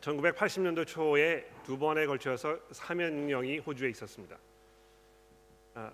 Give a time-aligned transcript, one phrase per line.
[0.00, 4.36] 1980년도 초에 두 번에 걸쳐서 사면령이 호주에 있었습니다.
[5.74, 5.92] 아,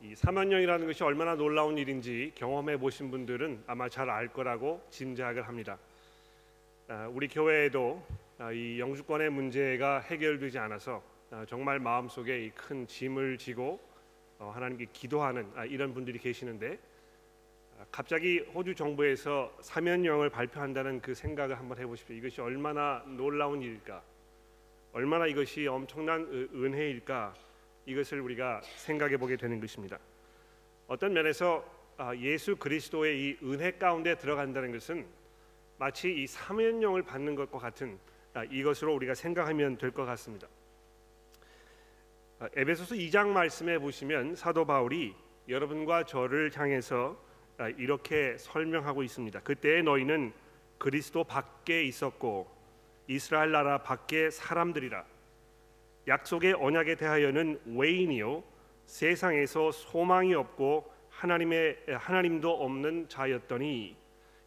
[0.00, 5.78] 이 사면령이라는 것이 얼마나 놀라운 일인지 경험해 보신 분들은 아마 잘 알 거라고 짐작을 합니다.
[6.88, 8.04] 아, 우리 교회에도
[8.38, 11.02] 아, 이 영주권의 문제가 해결되지 않아서
[11.48, 13.80] 정말 마음속에 큰 짐을 지고
[14.38, 16.78] 어, 하나님께 기도하는 이런 분들이 계시는데
[17.90, 22.14] 갑자기 호주 정부에서 사면령을 발표한다는 그 생각을 한번 해보십시오.
[22.16, 24.02] 이것이 얼마나 놀라운 일일까,
[24.92, 26.22] 얼마나 이것이 엄청난
[26.54, 27.34] 은혜일까
[27.86, 29.98] 이것을 우리가 생각해 보게 되는 것입니다.
[30.86, 31.64] 어떤 면에서
[31.96, 35.06] 아, 예수 그리스도의 이 은혜 가운데 들어간다는 것은
[35.78, 37.98] 마치 이 사면령을 받는 것과 같은
[38.34, 40.46] 아, 이것으로 우리가 생각하면 될 것 같습니다.
[42.38, 45.14] 아, 에베소서 2장 말씀에 보시면 사도 바울이
[45.48, 47.31] 여러분과 저를 향해서 아,
[47.78, 49.40] 이렇게 설명하고 있습니다.
[49.40, 50.32] 그때 너희는
[50.78, 52.50] 그리스도 밖에 있었고
[53.06, 55.04] 이스라엘 나라 밖에 사람들이라
[56.08, 58.42] 약속의 언약에 대하여는 외인이요
[58.86, 63.96] 세상에서 소망이 없고 하나님의 하나님도 없는 자였더니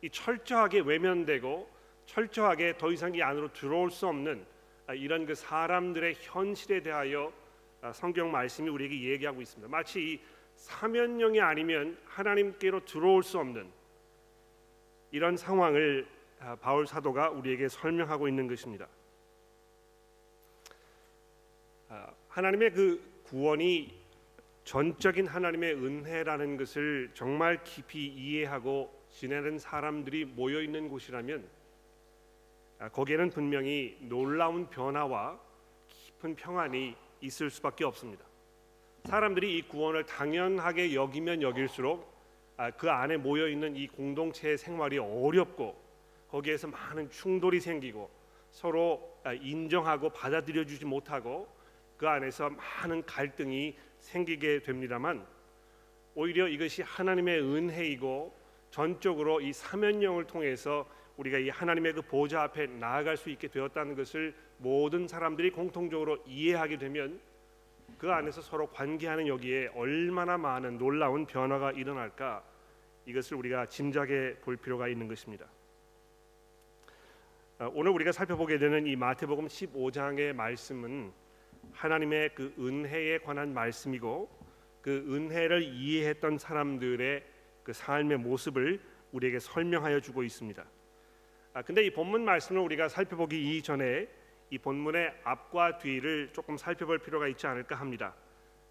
[0.02, 1.70] 이 철저하게 외면되고
[2.06, 4.46] 철저하게 더 이상 이 안으로 들어올 수 없는
[4.88, 7.32] 아, 이런 그 사람들의 현실에 대하여
[7.82, 9.70] 아, 성경 말씀이 우리에게 얘기하고 있습니다.
[9.70, 10.20] 마치 이
[10.56, 13.70] 사면령이 아니면 하나님께로 들어올 수 없는
[15.12, 16.08] 이런 상황을
[16.40, 18.88] 아, 바울 사도가 우리에게 설명하고 있는 것입니다.
[21.90, 24.06] 아, 하나님의 그 구원이
[24.66, 31.48] 전적인 하나님의 은혜라는 것을 정말 깊이 이해하고 지내는 사람들이 모여 있는 곳이라면
[32.80, 35.40] 아, 거기에는 분명히 놀라운 변화와
[35.88, 38.26] 깊은 평안이 있을 수밖에 없습니다.
[39.06, 42.12] 사람들이 이 구원을 당연하게 여기면 여길수록
[42.58, 45.80] 아, 그 안에 모여 있는 이 공동체의 생활이 어렵고
[46.30, 48.10] 거기에서 많은 충돌이 생기고
[48.50, 51.48] 서로 아, 인정하고 받아들여 주지 못하고
[51.98, 55.26] 그 안에서 많은 갈등이 생기게 됩니다만
[56.16, 58.34] 오히려 이것이 하나님의 은혜이고
[58.72, 64.34] 전적으로 이 사면령을 통해서 우리가 이 하나님의 그 보좌 앞에 나아갈 수 있게 되었다는 것을
[64.58, 67.20] 모든 사람들이 공통적으로 이해하게 되면
[67.98, 72.44] 그 안에서 서로 관계하는 여기에 얼마나 많은 놀라운 변화가 일어날까
[73.06, 75.48] 이것을 우리가 짐작해 볼 필요가 있는 것입니다.
[77.58, 81.14] 아, 오늘 우리가 살펴보게 되는 이 마태복음 15장의 말씀은
[81.72, 84.30] 하나님의 그 은혜에 관한 말씀이고
[84.82, 87.24] 그 은혜를 이해했던 사람들의
[87.64, 88.82] 그 삶의 모습을
[89.14, 90.66] 우리에게 설명하여 주고 있습니다.
[91.54, 94.08] 아 근데 이 본문 말씀을 우리가 살펴보기 이전에
[94.50, 98.14] 이 본문의 앞과 뒤를 조금 살펴볼 필요가 있지 않을까 합니다.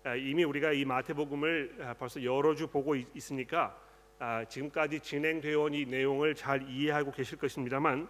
[0.04, 3.76] 아, 이미 우리가 이 마태복음을 아, 벌써 여러 주 보고 있으니까
[4.18, 8.08] 아, 지금까지 진행되어 온 이 내용을 잘 이해하고 계실 것입니다만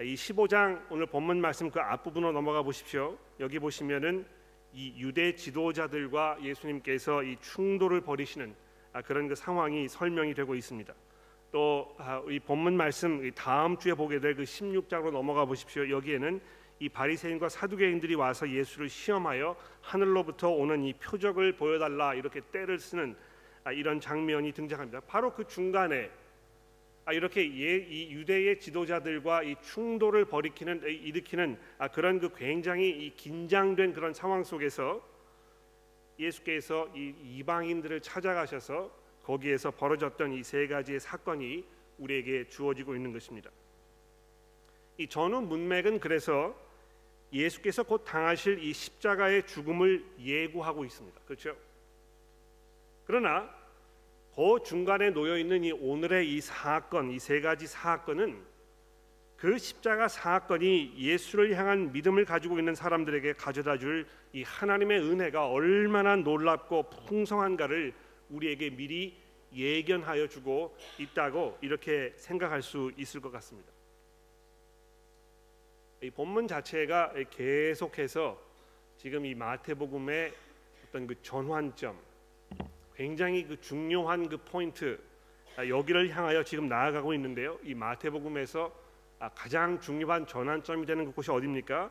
[0.00, 3.18] 이 15장 오늘 본문 말씀 그 앞부분으로 넘어가 보십시오.
[3.40, 4.26] 여기 보시면은
[4.72, 8.54] 이 유대 지도자들과 예수님께서 이 충돌을 벌이시는
[9.04, 10.92] 그런 그 상황이 설명이 되고 있습니다.
[11.56, 15.88] 또이 아, 본문 말씀 다음 주에 보게 될 그 16장으로 넘어가 보십시오.
[15.88, 16.38] 여기에는
[16.80, 23.16] 이 바리새인과 사두개인들이 와서 예수를 시험하여 하늘로부터 오는 이 표적을 보여달라 이렇게 때를 쓰는
[23.64, 25.00] 아, 이런 장면이 등장합니다.
[25.06, 26.10] 바로 그 중간에
[27.06, 31.56] 아, 이렇게 이 유대의 지도자들과 이 충돌을 벌이키는 일으키는
[31.94, 35.02] 그런 그 굉장히 긴장된 그런 상황 속에서
[36.18, 41.64] 예수께서 이 이방인들을 찾아가셔서 거기에서 벌어졌던 이 세 가지의 사건이
[41.98, 43.50] 우리에게 주어지고 있는 것입니다.
[44.98, 46.54] 이 전후 문맥은 그래서
[47.32, 51.20] 예수께서 곧 당하실 이 십자가의 죽음을 예고하고 있습니다.
[51.26, 51.56] 그렇죠?
[53.04, 53.50] 그러나
[54.36, 58.40] 그 중간에 놓여 있는 이 오늘의 이 사건, 이 세 가지 사건은
[59.36, 66.14] 그 십자가 사건이 예수를 향한 믿음을 가지고 있는 사람들에게 가져다 줄 이 하나님의 은혜가 얼마나
[66.14, 67.94] 놀랍고 풍성한가를
[68.30, 69.16] 우리에게 미리
[69.54, 73.72] 예견하여 주고 있다고 이렇게 생각할 수 있을 것 같습니다.
[76.02, 78.38] 이 본문 자체가 계속해서
[78.98, 80.32] 지금 이 마태복음의
[80.86, 81.98] 어떤 그 전환점,
[82.94, 84.98] 굉장히 그 중요한 그 포인트
[85.56, 87.58] 아, 여기를 향하여 지금 나아가고 있는데요.
[87.62, 88.72] 이 마태복음에서
[89.18, 91.90] 아, 가장 중요한 전환점이 되는 곳이 어디입니까?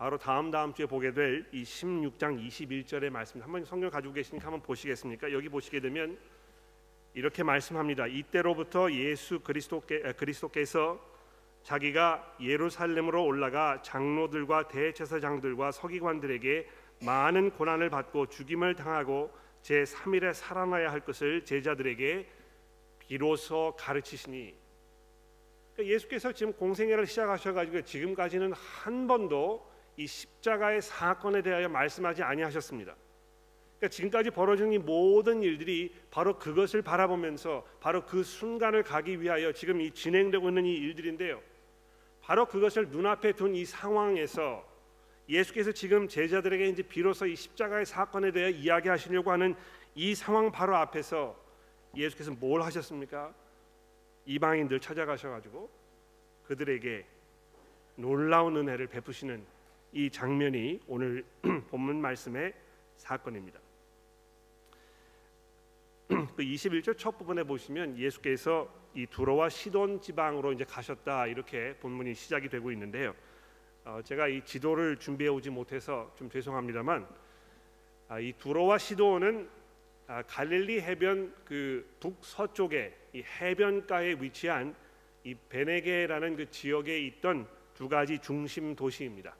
[0.00, 3.42] 바로 다음 다음 주에 보게 될 이 16장 21절의 말씀.
[3.42, 5.30] 한번 성경 가지고 계시니까 한번 보시겠습니까?
[5.30, 6.16] 여기 보시게 되면
[7.12, 8.06] 이렇게 말씀합니다.
[8.06, 10.98] 이때로부터 예수 그리스도께 그리스도께서
[11.64, 16.66] 자기가 예루살렘으로 올라가 장로들과 대제사장들과 서기관들에게
[17.04, 19.30] 많은 고난을 받고 죽임을 당하고
[19.60, 22.26] 제 3일에 살아나야 할 것을 제자들에게
[23.00, 24.54] 비로소 가르치시니
[25.74, 32.94] 그러니까 예수께서 지금 공생애를 시작하셔 가지고 지금까지는 한 번도 이 십자가의 사건에 대하여 말씀하지 아니하셨습니다.
[33.78, 39.80] 그러니까 지금까지 벌어진 이 모든 일들이 바로 그것을 바라보면서 바로 그 순간을 가기 위하여 지금
[39.80, 41.40] 이 진행되고 있는 이 일들인데요.
[42.20, 44.68] 바로 그것을 눈앞에 둔 이 상황에서
[45.28, 49.54] 예수께서 지금 제자들에게 이제 비로소 이 십자가의 사건에 대해 이야기하시려고 하는
[49.94, 51.36] 이 상황 바로 앞에서
[51.96, 53.32] 예수께서 뭘 하셨습니까?
[54.26, 55.70] 이방인들 찾아가셔 가지고
[56.46, 57.06] 그들에게
[57.96, 59.44] 놀라운 은혜를 베푸시는
[59.92, 61.24] 이 장면이 오늘
[61.70, 62.54] 본문 말씀의
[62.96, 63.58] 사건입니다.
[66.08, 72.48] 그 21절 첫 부분에 보시면 예수께서 이 두로와 시돈 지방으로 이제 가셨다 이렇게 본문이 시작이
[72.48, 73.14] 되고 있는데요.
[73.84, 77.08] 어, 제가 이 지도를 준비해 오지 못해서 좀 죄송합니다만
[78.08, 79.48] 아, 이 두로와 시돈은
[80.06, 84.74] 아, 갈릴리 해변 그 북서쪽에 이 해변가에 위치한
[85.24, 89.36] 이 베네게라는 그 지역에 있던 두 가지 중심 도시입니다.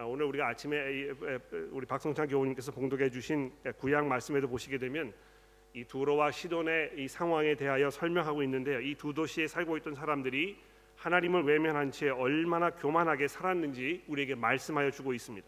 [0.00, 1.10] 아, 오늘 우리가 아침에
[1.72, 5.12] 우리 박성찬 교우님께서 봉독해 주신 구약 말씀에도 보시게 되면
[5.74, 8.80] 이 두로와 시돈의 이 상황에 대하여 설명하고 있는데요.
[8.80, 10.56] 이 두 도시에 살고 있던 사람들이
[10.94, 15.44] 하나님을 외면한 채 얼마나 교만하게 살았는지 우리에게 말씀하여 주고 있습니다.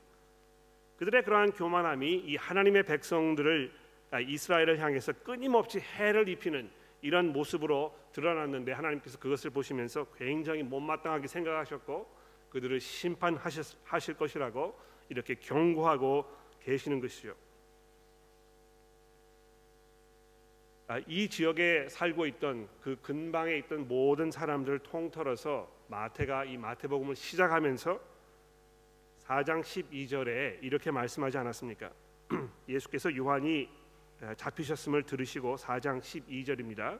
[0.97, 3.73] 그들의 그러한 교만함이 이 하나님의 백성들을
[4.11, 6.69] 아, 이스라엘을 향해서 끊임없이 해를 입히는
[7.03, 12.19] 이런 모습으로 드러났는데 하나님께서 그것을 보시면서 굉장히 못마땅하게 생각하셨고
[12.51, 16.27] 그들을 심판하실 것이라고 이렇게 경고하고
[16.61, 17.35] 계시는 것이죠.
[20.89, 28.01] 아, 이 지역에 살고 있던 그 근방에 있던 모든 사람들을 통틀어서 마태가 이 마태복음을 시작하면서
[29.25, 31.93] 4장 12절에 이렇게 말씀하지 않았습니까?
[32.69, 33.69] 예수께서 요한이
[34.37, 36.99] 잡히셨음을 들으시고 4장 12절입니다.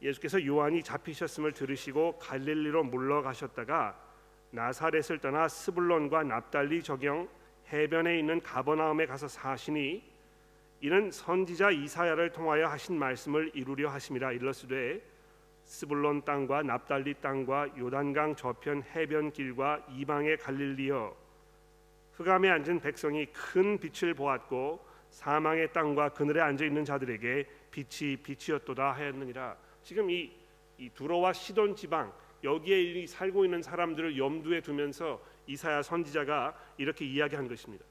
[0.00, 4.05] 예수께서 요한이 잡히셨음을 들으시고 갈릴리로 물러가셨다가
[4.56, 7.28] 나사렛을 떠나 스불론과 납달리 저경
[7.70, 10.02] 해변에 있는 가버나움에 가서 사시니
[10.80, 15.02] 이는 선지자 이사야를 통하여 하신 말씀을 이루려 하심이라 일러스되
[15.64, 21.14] 스불론 땅과 납달리 땅과 요단강 저편 해변 길과 이방의 갈릴리여
[22.14, 29.54] 흑암에 앉은 백성이 큰 빛을 보았고 사망의 땅과 그늘에 앉아 있는 자들에게 빛이 빛이었도다 하였느니라.
[29.82, 30.32] 지금 이,
[30.78, 32.10] 이 두로와 시돈 지방
[32.46, 37.84] 여기에 살고 있는 사람들을 염두에 두면서 이사야 선지자가 이렇게 이야기한 것입니다.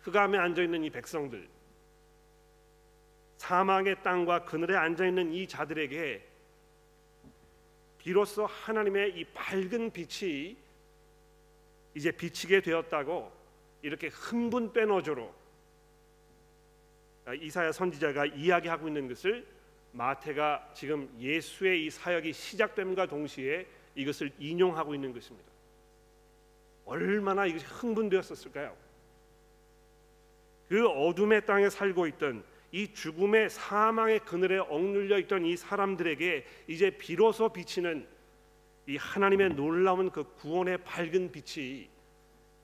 [0.00, 1.46] 흑암에 앉아 있는 이 백성들,
[3.36, 6.26] 사망의 땅과 그늘에 앉아 있는 이 자들에게
[7.98, 10.56] 비로소 하나님의 이 밝은 빛이
[11.94, 13.30] 이제 비치게 되었다고
[13.82, 15.34] 이렇게 흥분 빼너조로
[17.38, 19.46] 이사야 선지자가 이야기하고 있는 것을
[19.92, 25.48] 마태가 지금 예수의 이 사역이 시작됨과 동시에 이것을 인용하고 있는 것입니다.
[26.84, 28.76] 얼마나 이것이 흥분되었었을까요?
[30.68, 37.48] 그 어둠의 땅에 살고 있던 이 죽음의 사망의 그늘에 억눌려 있던 이 사람들에게 이제 비로소
[37.48, 38.06] 비치는
[38.86, 41.88] 이 하나님의 놀라운 그 구원의 밝은 빛이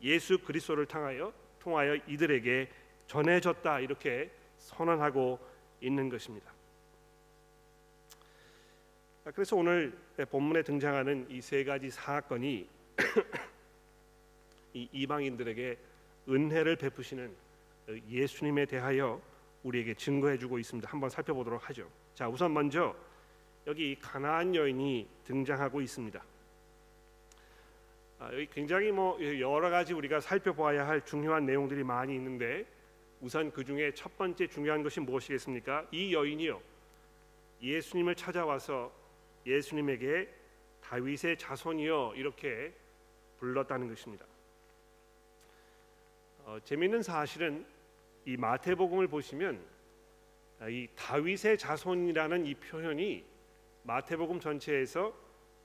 [0.02, 2.69] 예수 그리스도를 통하여 통하여 이들에게
[3.08, 5.38] 전해졌다 이렇게 선언하고
[5.81, 6.56] 있는 것입니다.
[9.26, 9.93] 아, 그래서 오늘
[10.31, 12.69] 본문에 등장하는 이 세 가지 사건이
[14.72, 15.77] 이 이방인들에게
[16.29, 17.34] 은혜를 베푸시는
[18.08, 19.20] 예수님에 대하여
[19.65, 20.89] 우리에게 증거해 주고 있습니다.
[20.89, 21.91] 한번 살펴보도록 하죠.
[22.15, 22.94] 자, 우선 먼저
[23.67, 26.22] 여기 가나안 여인이 등장하고 있습니다.
[28.20, 32.65] 아, 여기 굉장히 뭐 여러 가지 우리가 살펴봐야 할 중요한 내용들이 많이 있는데
[33.20, 35.89] 우선 그 중에 첫 번째 중요한 것이 무엇이겠습니까?
[35.91, 36.60] 이 여인이요
[37.60, 38.93] 예수님을 찾아와서
[39.46, 40.29] 예수님에게
[40.81, 42.72] 다윗의 자손이여 이렇게
[43.38, 44.26] 불렀다는 것입니다.
[46.44, 47.67] 어, 재미있는 사실은
[48.24, 49.60] 이 마태복음을 보시면
[50.69, 53.24] 이 다윗의 자손이라는 이 표현이
[53.82, 55.15] 마태복음 전체에서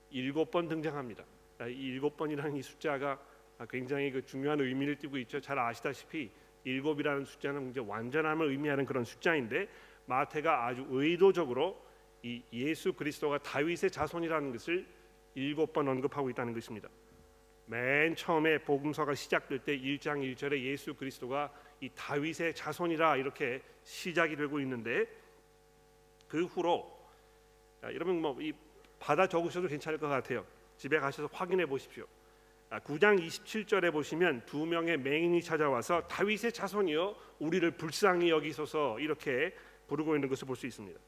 [0.10, 1.24] 일곱 번 등장합니다.
[1.68, 3.20] 이 일곱 번이라는 이 숫자가
[3.70, 5.40] 굉장히 그 중요한 의미를 띠고 있죠.
[5.40, 6.30] 잘 아시다시피
[6.64, 9.68] 일곱이라는 숫자는 이제 완전함을 의미하는 그런 숫자인데
[10.06, 11.82] 마태가 아주 의도적으로
[12.24, 14.86] 이 예수 그리스도가 다윗의 자손이라는 것을
[15.36, 16.90] 일곱 번 언급하고 있다는 것입니다.
[17.66, 24.60] 맨 처음에 복음서가 시작될 때 1장 1절에 예수 그리스도가 이 다윗의 자손이라 이렇게 시작이 되고
[24.60, 25.06] 있는데
[26.28, 27.00] 그 후로
[27.82, 28.54] 자, 여러분 뭐 이
[29.02, 30.46] 받아 적으셔도 괜찮을 것 같아요.
[30.78, 32.06] 집에 가셔서 확인해 보십시오.
[32.70, 39.54] 9장 27절에 보시면 두 명의 맹인이 찾아와서 다윗의 자손이여 우리를 불쌍히 여기소서 이렇게
[39.88, 41.00] 부르고 있는 것을 볼 수 있습니다.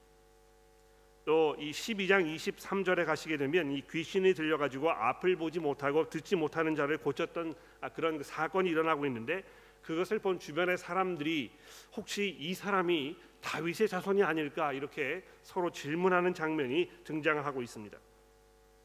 [1.25, 6.75] 또 이 12장 23절에 가시게 되면 이 귀신이 들려 가지고 앞을 보지 못하고 듣지 못하는
[6.75, 9.44] 자를 고쳤던 아, 그런 그 사건이 일어나고 있는데
[9.82, 11.51] 그것을 본 주변의 사람들이
[11.96, 17.98] 혹시 이 사람이 다윗의 자손이 아닐까 이렇게 서로 질문하는 장면이 등장을 하고 있습니다.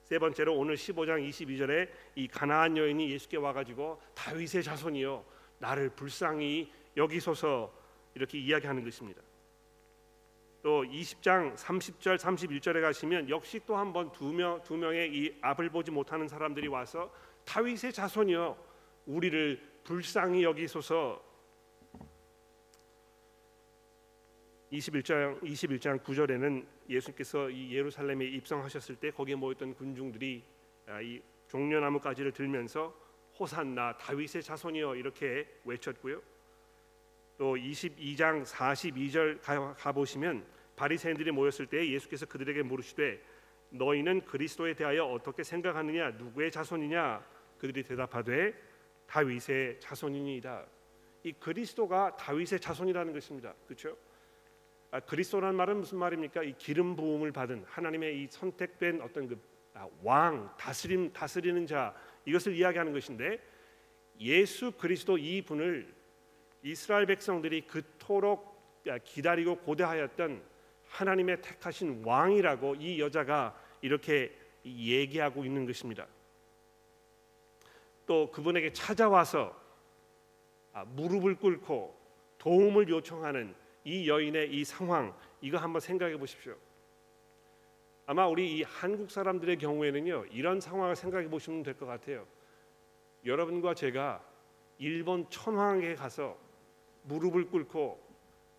[0.05, 5.25] 세 번째로 오늘 15장 22절에 이 가나안 여인이 예수께 와가지고 다윗의 자손이요
[5.59, 7.73] 나를 불쌍히 여기소서
[8.15, 9.21] 이렇게 이야기하는 것입니다.
[10.63, 15.91] 또 20장 30절 31절에 가시면 역시 또 한번 두 명 두 명의 이 앞을 보지
[15.91, 17.13] 못하는 사람들이 와서
[17.45, 18.57] 다윗의 자손이여
[19.07, 21.23] 우리를 불쌍히 여기소서
[24.73, 30.45] 21장 21장 9절에는 예수님께서 이 예루살렘에 입성하셨을 때 거기에 모였던 군중들이
[30.87, 32.95] 아, 이 종려나무 가지를 들면서
[33.39, 36.21] 호산나 다윗의 자손이여 이렇게 외쳤고요.
[37.39, 39.41] 또 22장 42절
[39.77, 43.23] 가, 보시면 바리새인들이 모였을 때 예수께서 그들에게 물으시되
[43.71, 47.25] 너희는 그리스도에 대하여 어떻게 생각하느냐 누구의 자손이냐
[47.59, 48.55] 그들이 대답하되
[49.07, 50.67] 다윗의 자손이니이다.
[51.25, 53.55] 이 그리스도가 다윗의 자손이라는 것입니다.
[53.67, 53.97] 그렇죠?
[54.91, 56.43] 아, 그리스도란 말은 무슨 말입니까?
[56.43, 59.41] 이 기름 부음을 받은 하나님의 이 선택된 어떤 그
[59.75, 63.41] 아, 왕, 다스림 다스리는 자 이것을 이야기하는 것인데
[64.21, 65.98] 예수 그리스도 이 분을
[66.63, 70.43] 이스라엘 백성들이 그토록 기다리고 고대하였던
[70.89, 74.35] 하나님의 택하신 왕이라고 이 여자가 이렇게
[74.65, 76.07] 얘기하고 있는 것입니다.
[78.07, 79.55] 또 그분에게 찾아와서
[80.73, 81.97] 아, 무릎을 꿇고
[82.39, 86.57] 도움을 요청하는 이 여인의 이 상황 이거 한번 생각해 보십시오.
[88.07, 92.27] 아마 우리 이 한국 사람들의 경우에는요 이런 상황을 생각해 보시면 될 것 같아요.
[93.25, 94.25] 여러분과 제가
[94.79, 96.39] 일본 천황에 가서
[97.09, 98.07] 무릎을 꿇고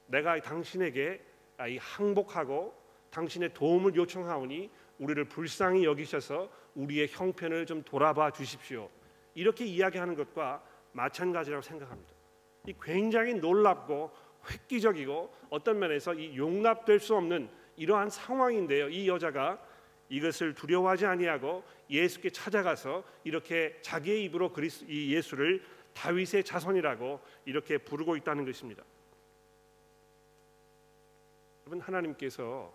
[0.08, 1.22] 내가 당신에게
[1.70, 2.74] 이 항복하고
[3.12, 8.89] 당신의 도움을 요청하오니 우리를 불쌍히 여기셔서 우리의 형편을 좀 돌아봐 주십시오.
[9.34, 12.13] 이렇게 이야기하는 것과 마찬가지라고 생각합니다.
[12.68, 14.12] 이 굉장히 놀랍고
[14.51, 18.89] 획기적이고 어떤 면에서 이 용납될 수 없는 이러한 상황인데요.
[18.89, 19.60] 이 여자가
[20.10, 25.63] 이것을 두려워하지 아니하고 예수께 찾아가서 이렇게 자기의 입으로 그리스 이 예수를
[26.00, 28.84] 다윗의 자손이라고 이렇게 부르고 있다는 것입니다.
[31.65, 32.74] 여러분 하나님께서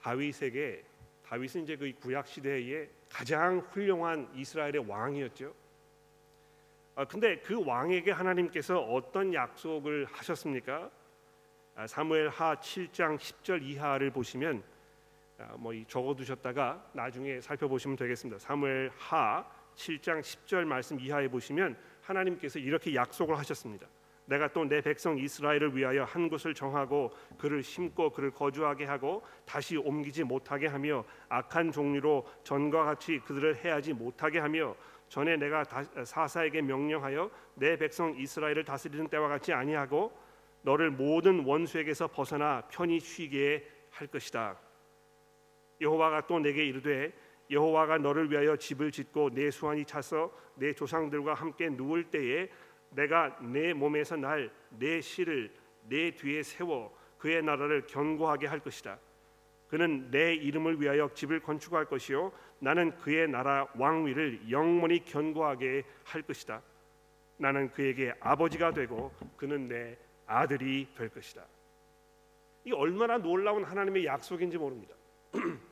[0.00, 0.84] 다윗에게
[1.24, 5.52] 다윗은 이제 그 구약 시대에 가장 훌륭한 이스라엘의 왕이었죠.
[6.94, 10.88] 아, 근데 그 왕에게 하나님께서 어떤 약속을 하셨습니까?
[11.74, 14.62] 아, 사무엘 하 7장 10절 이하를 보시면
[15.38, 18.38] 아, 뭐 적어두셨다가 나중에 살펴보시면 되겠습니다.
[18.38, 23.86] 사무엘 하 7장 10절 말씀 이하에 보시면 하나님께서 이렇게 약속을 하셨습니다.
[24.26, 29.76] 내가 또 내 백성 이스라엘을 위하여 한 곳을 정하고 그를 심고 그를 거주하게 하고 다시
[29.76, 34.74] 옮기지 못하게 하며 악한 종류로 전과 같이 그들을 해하지 못하게 하며
[35.08, 35.62] 전에 내가
[36.04, 40.12] 사사에게 명령하여 내 백성 이스라엘을 다스리는 때와 같이 아니하고
[40.62, 44.58] 너를 모든 원수에게서 벗어나 편히 쉬게 할 것이다.
[45.80, 47.12] 여호와가 또 내게 이르되
[47.50, 52.48] 여호와가 너를 위하여 집을 짓고 내 수완이 차서 내 조상들과 함께 누울 때에
[52.90, 55.52] 내가 내 몸에서 날 내 씨를
[55.88, 58.98] 내 뒤에 세워 그의 나라를 견고하게 할 것이다.
[59.68, 66.62] 그는 내 이름을 위하여 집을 건축할 것이요 나는 그의 나라 왕위를 영원히 견고하게 할 것이다.
[67.38, 71.44] 나는 그에게 아버지가 되고 그는 내 아들이 될 것이다.
[72.64, 74.94] 이 얼마나 놀라운 하나님의 약속인지 모릅니다.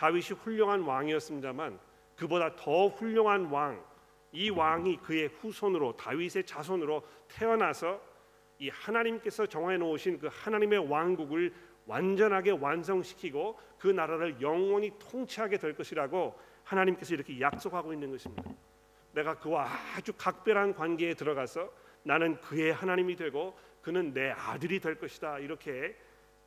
[0.00, 1.78] 다윗이 훌륭한 왕이었습니다만
[2.16, 3.84] 그보다 더 훌륭한 왕,
[4.32, 8.00] 이 왕이 그의 후손으로 다윗의 자손으로 태어나서
[8.58, 11.52] 이 하나님께서 정해 놓으신 그 하나님의 왕국을
[11.84, 18.44] 완전하게 완성시키고 그 나라를 영원히 통치하게 될 것이라고 하나님께서 이렇게 약속하고 있는 것입니다.
[19.12, 21.70] 내가 그와 아주 각별한 관계에 들어가서
[22.04, 25.40] 나는 그의 하나님이 되고 그는 내 아들이 될 것이다.
[25.40, 25.94] 이렇게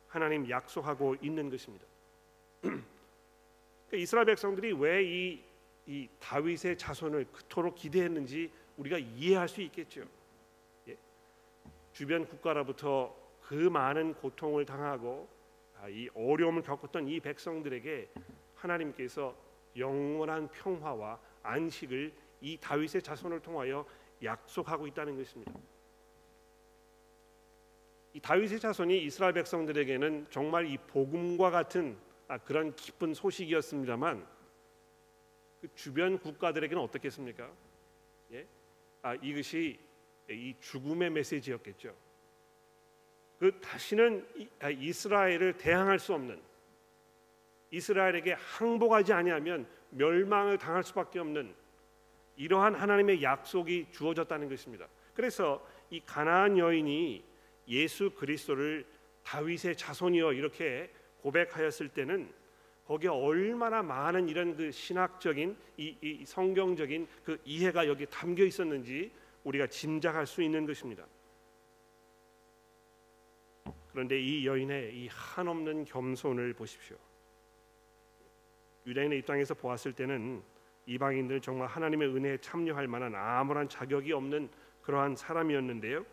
[0.08, 1.86] 하나님 약속하고 있는 것입니다.
[3.94, 5.42] 그러니까 이스라엘 백성들이 왜이
[5.86, 10.02] 이 다윗의 자손을 그토록 기대했는지 우리가 이해할 수 있겠죠.
[10.88, 10.96] 예.
[11.92, 15.28] 주변 국가로부터 그 많은 고통을 당하고
[15.80, 18.08] 아, 이 어려움을 겪었던 이 백성들에게
[18.56, 19.36] 하나님께서
[19.76, 23.86] 영원한 평화와 안식을 이 다윗의 자손을 통하여
[24.22, 25.52] 약속하고 있다는 것입니다.
[28.14, 31.96] 이 다윗의 자손이 이스라엘 백성들에게는 정말 이 복음과 같은
[32.34, 34.26] 아, 그런 기쁜 소식이었습니다만
[35.60, 37.48] 그 주변 국가들에게는 어떻겠습니까?
[38.32, 38.44] 예?
[39.02, 39.78] 아 이것이
[40.28, 41.94] 이 죽음의 메시지였겠죠.
[43.38, 44.26] 그 다시는
[44.58, 46.42] 아, 이스라엘을 대항할 수 없는
[47.70, 51.54] 이스라엘에게 항복하지 아니하면 멸망을 당할 수밖에 없는
[52.34, 54.88] 이러한 하나님의 약속이 주어졌다는 것입니다.
[55.14, 57.24] 그래서 이 가나안 여인이
[57.68, 58.84] 예수 그리스도를
[59.22, 60.90] 다윗의 자손이여 이렇게
[61.24, 62.30] 고백하였을 때는
[62.86, 69.10] 거기에 얼마나 많은 이런 그 신학적인 이, 이 성경적인 그 이해가 여기 담겨 있었는지
[69.42, 71.06] 우리가 짐작할 수 있는 것입니다.
[73.90, 76.96] 그런데 이 여인의 이 한없는 겸손을 보십시오.
[78.86, 80.42] 유대인의 입장에서 보았을 때는
[80.84, 84.50] 이방인들은 정말 하나님의 은혜에 참여할 만한 아무런 자격이 없는
[84.82, 86.04] 그러한 사람이었는데요.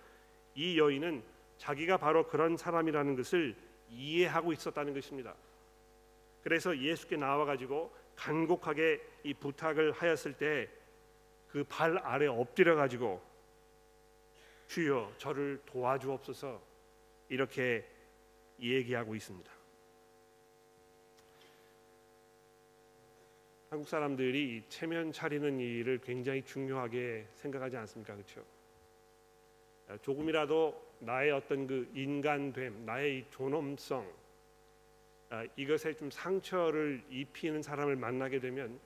[0.55, 1.21] 이 여인은
[1.57, 3.55] 자기가 바로 그런 사람이라는 것을
[3.91, 5.35] 이해하고 있었다는 것입니다.
[6.43, 10.67] 그래서 예수께 나와 가지고 간곡하게 이 부탁을 하였을 때
[11.51, 13.21] 그 발 아래 엎드려 가지고
[14.67, 16.61] 주여 저를 도와주옵소서
[17.27, 17.85] 이렇게
[18.61, 19.51] 얘기하고 있습니다.
[23.69, 28.15] 한국 사람들이 체면 차리는 일을 굉장히 중요하게 생각하지 않습니까?
[28.15, 28.45] 그렇죠?
[30.01, 34.07] 조금이라도 나의 어떤 그 인간됨, 나의 존엄성
[35.29, 38.79] 아, 이것에 좀 상처를 입히는 사람을 만나게 되면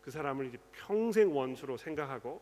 [0.00, 2.40] 그 사람을 이제 평생 원수로 생각하고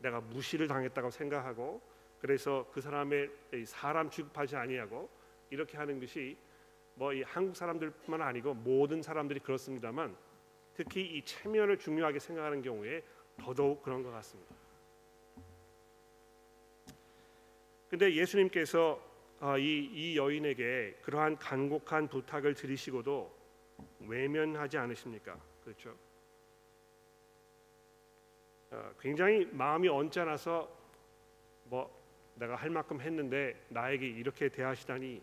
[0.00, 1.80] 내가 무시를 당했다고 생각하고
[2.20, 3.30] 그래서 그 사람의
[3.64, 5.08] 사람 취급하지 아니하고
[5.50, 6.36] 이렇게 하는 것이
[6.94, 10.16] 뭐 이 한국 사람들뿐만 아니고 모든 사람들이 그렇습니다만
[10.74, 13.02] 특히 이 체면을 중요하게 생각하는 경우에
[13.40, 14.54] 더더욱 그런 것 같습니다.
[17.88, 19.00] 근데 예수님께서
[19.40, 23.32] 아, 이, 이 여인에게 그러한 간곡한 부탁을 드리시고도
[24.00, 25.38] 외면하지 않으십니까?
[25.64, 25.94] 그렇죠?
[28.70, 30.68] 아, 굉장히 마음이 언짢아서
[31.64, 31.96] 뭐
[32.34, 35.22] 내가 할 만큼 했는데 나에게 이렇게 대하시다니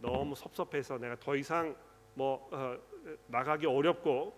[0.00, 1.76] 너무 섭섭해서 내가 더 이상
[2.14, 2.76] 뭐 어,
[3.28, 4.34] 나가기 어렵고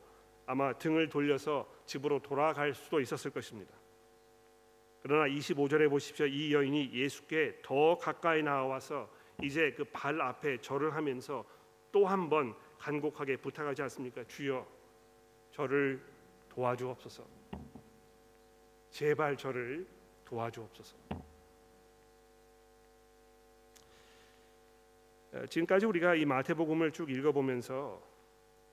[0.46, 3.74] 아마 등을 돌려서 집으로 돌아갈 수도 있었을 것입니다.
[5.04, 6.24] 그러나 25절에 보십시오.
[6.24, 9.06] 이 여인이 예수께 더 가까이 나와서
[9.42, 11.44] 이제 그 발 앞에 절을 하면서
[11.92, 14.24] 또 한 번 간곡하게 부탁하지 않습니까?
[14.24, 14.66] 주여
[15.50, 16.02] 저를
[16.48, 17.22] 도와주옵소서.
[18.90, 19.86] 제발 저를
[20.24, 20.96] 도와주옵소서.
[25.50, 28.02] 지금까지 우리가 이 마태복음을 쭉 읽어보면서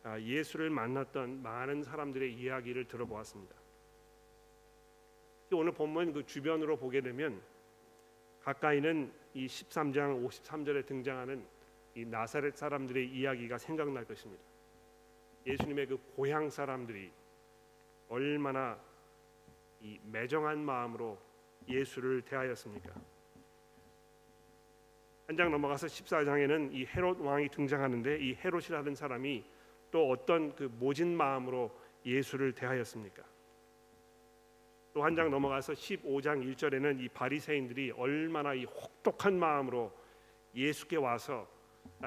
[0.04, 3.61] 아, 예수를 만났던 많은 사람들의 이야기를 들어보았습니다.
[5.54, 7.42] 오늘 본문 그 주변으로 보게 되면
[8.42, 11.46] 가까이는 이 13장 53절에 등장하는
[11.96, 14.42] 이 나사렛 사람들의 이야기가 생각날 것입니다.
[15.46, 17.12] 예수님의 그 고향 사람들이
[18.10, 18.80] 얼마나
[19.82, 21.18] 이 매정한 마음으로
[21.68, 22.92] 예수를 대하였습니까?
[25.28, 29.46] 한 장 넘어가서 14장에는 이 헤롯 왕이 등장하는데 이 헤롯이라는 사람이
[29.90, 31.72] 또 어떤 그 모진 마음으로
[32.06, 33.24] 예수를 대하였습니까?
[34.94, 39.92] 또 한 장 넘어가서 15장 1절에는 이 바리새인들이 얼마나 이 혹독한 마음으로
[40.54, 41.48] 예수께 와서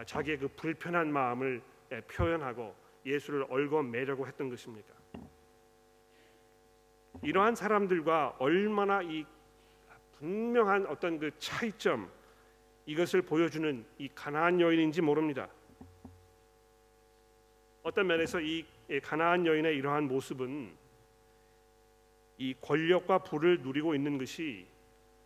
[0.04, 1.62] 자기의 그 불편한 마음을
[2.08, 2.74] 표현하고
[3.06, 4.94] 예수를 얽어매려고 했던 것입니까?
[7.22, 9.24] 이러한 사람들과 얼마나 이
[10.18, 12.10] 분명한 어떤 그 차이점
[12.86, 15.48] 이것을 보여주는 이 가나안 여인인지 모릅니다.
[17.82, 18.64] 어떤 면에서 이
[19.02, 20.83] 가나안 여인의 이러한 모습은
[22.38, 24.66] 이 권력과 부를 누리고 있는 것이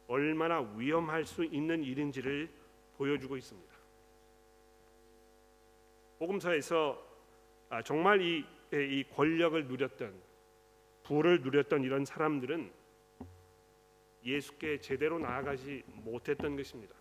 [0.07, 2.51] 얼마나 위험할 수 있는 일인지를
[2.97, 3.73] 보여주고 있습니다.
[6.19, 7.07] 복음서에서
[7.71, 10.15] 아, 정말 이, 이 권력을 누렸던
[11.05, 12.71] 부를 누렸던 이런 사람들은
[14.25, 16.95] 예수께 제대로 나아가지 못했던 것입니다.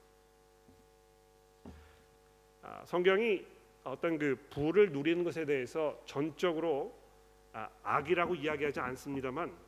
[2.61, 3.45] 아, 성경이
[3.83, 6.93] 어떤 그 부를 누리는 것에 대해서 전적으로
[7.53, 9.66] 아, 악이라고 이야기하지 않습니다만 아,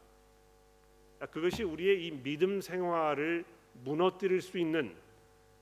[1.27, 3.45] 그것이 우리의 이 믿음 생활을
[3.83, 4.95] 무너뜨릴 수 있는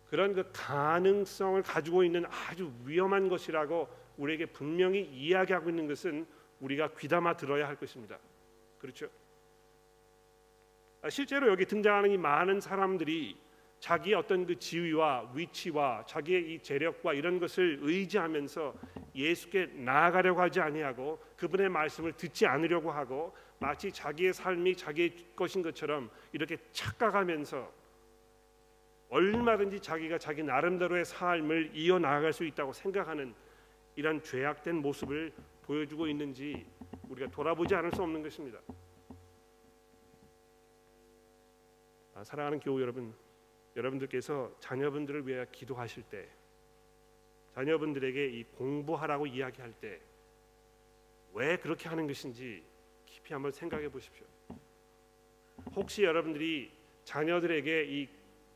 [0.09, 6.25] 그런 그 가능성을 가지고 있는 아주 위험한 것이라고 우리에게 분명히 이야기하고 있는 것은
[6.59, 8.17] 우리가 귀담아 들어야 할 것입니다.
[8.79, 9.09] 그렇죠?
[11.01, 13.37] 아, 실제로 여기 등장하는 이 많은 사람들이
[13.79, 18.73] 자기의 어떤 그 지위와 위치와 자기의 이 재력과 이런 것을 의지하면서
[19.13, 26.09] 예수께 나아가려고 하지 아니하고 그분의 말씀을 듣지 않으려고 하고 마치 자기의 삶이 자기의 것인 것처럼
[26.31, 27.71] 이렇게 착각하면서
[29.09, 33.33] 얼마든지 자기가 자기 나름대로의 삶을 이어 나아갈 수 있다고 생각하는
[33.95, 36.65] 이런 죄악된 모습을 보여주고 있는지
[37.09, 38.59] 우리가 돌아보지 않을 수 없는 것입니다.
[42.13, 43.13] 아, 사랑하는 교우 여러분,
[43.75, 46.27] 여러분들께서 자녀분들을 위해 기도하실 때
[47.53, 50.01] 자녀분들에게 이 공부하라고 이야기할 때
[51.37, 52.63] 왜 그렇게 하는 것인지
[53.17, 54.25] 깊이 한번 생각해 보십시오.
[55.75, 56.71] 혹시 여러분들이
[57.03, 58.08] 자녀들에게 이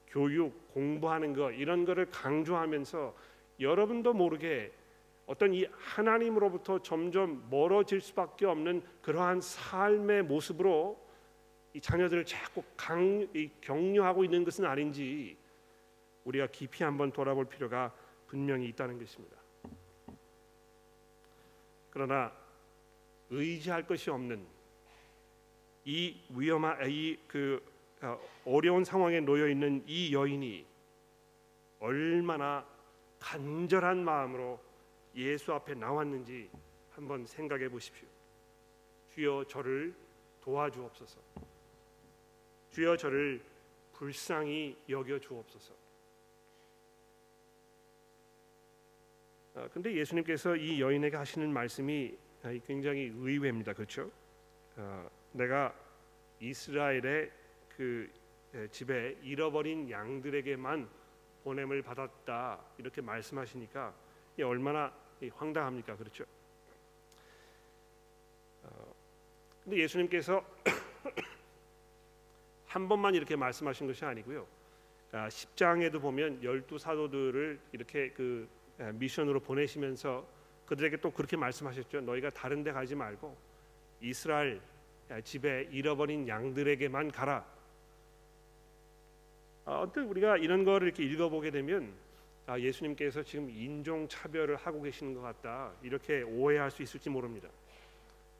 [0.07, 3.15] 교육 공부하는 거 이런 거를 강조하면서
[3.59, 4.71] 여러분도 모르게
[5.25, 10.99] 어떤 이 하나님으로부터 점점 멀어질 수밖에 없는 그러한 삶의 모습으로
[11.73, 13.27] 이 자녀들을 자꾸 강,
[13.61, 15.37] 격려하고 있는 것은 아닌지
[16.25, 17.93] 우리가 깊이 한번 돌아볼 필요가
[18.27, 19.37] 분명히 있다는 것입니다.
[21.89, 22.40] 그러나
[23.31, 24.45] 의지할 것이 없는
[25.85, 27.63] 이 위험한 이그
[28.01, 30.65] 어, 어려운 상황에 놓여 있는 이 여인이
[31.79, 32.65] 얼마나
[33.19, 34.59] 간절한 마음으로
[35.15, 36.49] 예수 앞에 나왔는지
[36.91, 38.07] 한번 생각해 보십시오.
[39.13, 39.93] 주여 저를
[40.41, 41.19] 도와주옵소서.
[42.71, 43.41] 주여 저를
[43.93, 45.73] 불쌍히 여겨 주옵소서.
[49.53, 52.17] 아, 근데 예수님께서 이 여인에게 하시는 말씀이
[52.65, 53.73] 굉장히 의외입니다.
[53.73, 54.11] 그렇죠?
[54.75, 55.73] 아, 내가
[56.39, 57.31] 이스라엘의
[57.75, 58.09] 그
[58.71, 60.89] 집에 잃어버린 양들에게만
[61.43, 63.93] 보냄을 받았다 이렇게 말씀하시니까
[64.43, 64.93] 얼마나
[65.35, 65.95] 황당합니까?
[65.95, 66.25] 그렇죠?
[68.63, 68.93] 어,
[69.63, 70.43] 근데 예수님께서
[72.65, 74.47] 한 번만 이렇게 말씀하신 것이 아니고요.
[75.11, 78.47] 10장에도 보면 열두 사도들을 이렇게 그
[78.93, 80.25] 미션으로 보내시면서
[80.71, 81.99] 그들에게 또 그렇게 말씀하셨죠.
[81.99, 83.35] 너희가 다른 데 가지 말고
[83.99, 84.61] 이스라엘
[85.25, 87.45] 집에 잃어버린 양들에게만 가라.
[89.65, 91.91] 어떤 우리가 이런 거를 이렇게 읽어보게 되면
[92.47, 97.49] 아, 예수님께서 지금 인종 차별을 하고 계시는 것 같다 이렇게 오해할 수 있을지 모릅니다.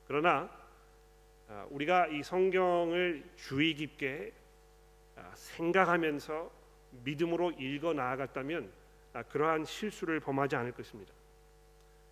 [0.08, 0.50] 그러나
[1.50, 4.32] 아, 우리가 이 성경을 주의 깊게
[5.17, 6.50] 아, 생각하면서
[7.04, 8.72] 믿음으로 읽어 나아갔다면
[9.28, 11.12] 그러한 실수를 범하지 않을 것입니다.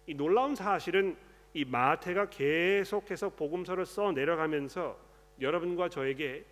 [0.09, 1.15] 이 놀라운 사실은
[1.53, 4.97] 이 마태가 계속해서 복음서를 써 내려가면서
[5.39, 6.43] 여러분과 저에게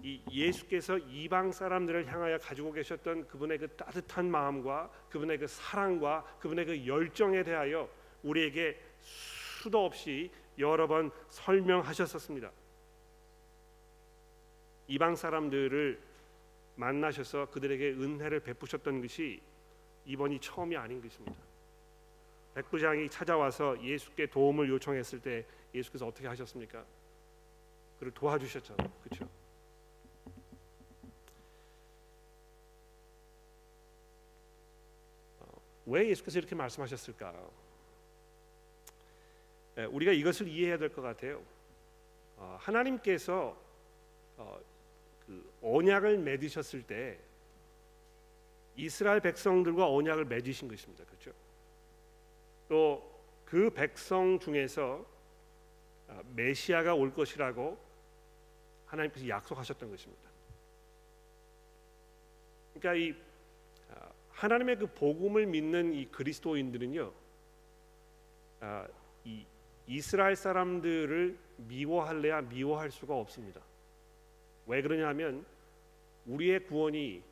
[0.00, 6.66] 이 예수께서 이방 사람들을 향하여 가지고 계셨던 그분의 그 따뜻한 마음과 그분의 그 사랑과 그분의
[6.66, 7.90] 그 열정에 대하여
[8.22, 10.30] 우리에게 수도 없이
[10.60, 12.52] 여러 번 설명하셨었습니다.
[14.86, 16.00] 이방 사람들을
[16.76, 19.40] 만나셔서 그들에게 은혜를 베푸셨던 것이
[20.04, 21.43] 이번이 처음이 아닌 것입니다.
[22.54, 26.84] 백부장이 찾아와서 예수께 도움을 요청했을 때 예수께서 어떻게 하셨습니까?
[27.98, 28.92] 그를 도와주셨잖아요.
[29.02, 29.28] 그렇죠?
[35.86, 37.34] 왜 예수께서 이렇게 말씀하셨을까?
[39.78, 41.42] 예, 우리가 이것을 이해해야 될 것 같아요.
[42.36, 43.56] 어, 하나님께서
[44.36, 44.60] 어,
[45.26, 47.18] 그 언약을 맺으셨을 때
[48.76, 51.04] 이스라엘 백성들과 언약을 맺으신 것입니다.
[51.04, 51.32] 그렇죠?
[52.74, 55.06] 또 그 백성 중에서
[56.08, 57.78] 어, 메시아가 올 것이라고
[58.86, 60.22] 하나님께서 약속하셨던 것입니다.
[62.74, 63.14] 그러니까 이
[64.30, 67.12] 하나님의 그 복음을 믿는 이 그리스도인들은요,
[68.60, 68.88] 아,
[69.24, 69.46] 이
[69.86, 73.60] 이스라엘 사람들을 미워할래야 미워할 수가 없습니다.
[74.66, 75.46] 왜 그러냐면
[76.26, 77.22] 우리의 구원이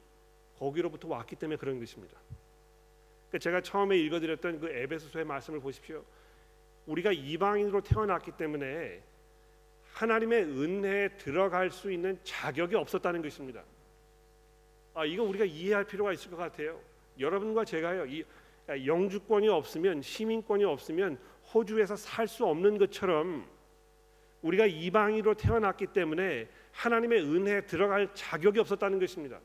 [0.60, 2.16] 거기로부터 왔기 때문에 그런 것입니다.
[3.32, 6.04] 그러니까 제가 처음에 읽어드렸던 그 에베소서의 말씀을 보십시오.
[6.84, 9.02] 우리가 이방인으로 태어났기 때문에
[9.94, 13.62] 하나님의 은혜에 들어갈 수 있는 자격이 없었다는 것입니다.
[14.94, 16.78] 아, 이거 우리가 이해할 필요가 있을 것 같아요.
[17.18, 18.22] 여러분과 제가요 이
[18.68, 21.18] 영주권이 없으면 시민권이 없으면
[21.54, 23.46] 호주에서 살 수 없는 것처럼
[24.42, 29.40] 우리가 이방인으로 태어났기 때문에 하나님의 은혜에 들어갈 자격이 없었다는 것입니다.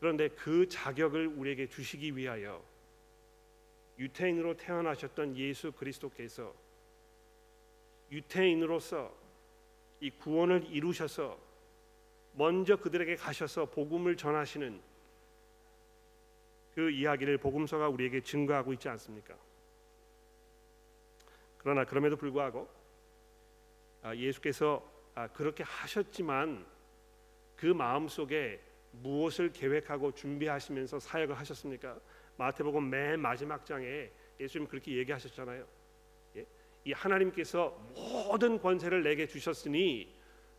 [0.00, 2.64] 그런데 그 자격을 우리에게 주시기 위하여
[3.98, 6.54] 유태인으로 태어나셨던 예수 그리스도께서
[8.10, 9.14] 유태인으로서
[10.00, 11.38] 이 구원을 이루셔서
[12.32, 14.80] 먼저 그들에게 가셔서 복음을 전하시는
[16.74, 19.36] 그 이야기를 복음서가 우리에게 증거하고 있지 않습니까?
[21.58, 22.68] 그러나 그럼에도 불구하고
[24.02, 24.82] 아, 예수께서
[25.14, 26.64] 아, 그렇게 하셨지만
[27.56, 28.60] 그 마음 속에
[28.92, 31.98] 무엇을 계획하고 준비하시면서 사역을 하셨습니까?
[32.36, 35.66] 마태복음 맨 마지막 장에 예수님 그렇게 얘기하셨잖아요.
[36.36, 36.46] 예?
[36.84, 40.14] 이 하나님께서 모든 권세를 내게 주셨으니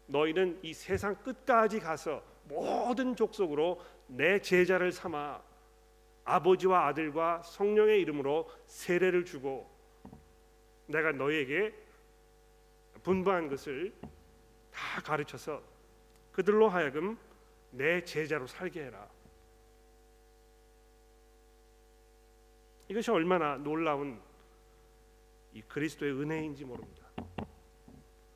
[0.07, 5.41] 너희는 이 세상 끝까지 가서 모든 족속으로 내 제자를 삼아
[6.23, 9.69] 아버지와 아들과 성령의 이름으로 세례를 주고
[10.87, 11.73] 내가 너희에게
[13.03, 13.93] 분부한 것을
[14.71, 15.61] 다 가르쳐서
[16.31, 17.17] 그들로 하여금
[17.71, 19.09] 내 제자로 살게 해라.
[22.89, 24.21] 이것이 얼마나 놀라운
[25.53, 27.07] 이 그리스도의 은혜인지 모릅니다.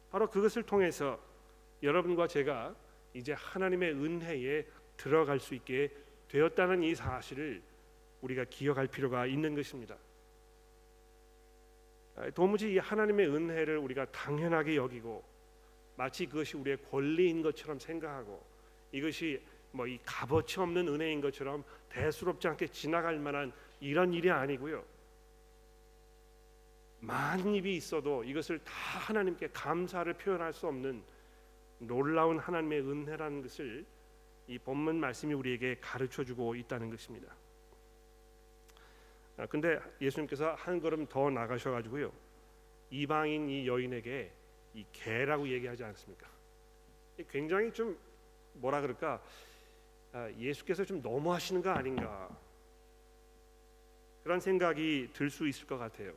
[0.09, 1.19] 바로 그것을 통해서
[1.83, 2.73] 여러분과 제가
[3.13, 5.91] 이제 하나님의 은혜에 들어갈 수 있게
[6.29, 7.61] 되었다는 이 사실을
[8.21, 9.97] 우리가 기억할 필요가 있는 것입니다.
[12.15, 15.23] 아, 도무지 이 하나님의 은혜를 우리가 당연하게 여기고
[15.97, 18.54] 마치 그것이 우리의 권리인 것처럼 생각하고
[18.91, 19.41] 이것이
[19.75, 24.83] 뭐 이 값어치 없는 은혜인 것처럼 대수롭지 않게 지나갈 만한 이런 일이 아니고요.
[27.01, 31.03] 많은 입이 있어도 이것을 다 하나님께 감사를 표현할 수 없는
[31.79, 33.85] 놀라운 하나님의 은혜라는 것을
[34.47, 37.35] 이 본문 말씀이 우리에게 가르쳐 주고 있다는 것입니다.
[39.37, 42.11] 아, 근데 예수님께서 한 걸음 더 나가셔 가지고요.
[42.89, 44.31] 이방인 이 여인에게
[44.73, 46.27] 이 개라고 얘기하지 않습니까?
[47.29, 47.97] 굉장히 좀
[48.55, 49.21] 뭐라 그럴까?
[50.13, 52.29] 아, 예수께서 좀 너무하시는 거 아닌가?
[54.23, 56.13] 그런 생각이 들 수 있을 것 같아요.